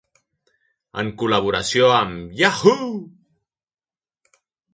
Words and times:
En 1.01 1.11
col·laboració 1.23 1.89
amb 1.99 2.33
Yahoo! 2.41 2.89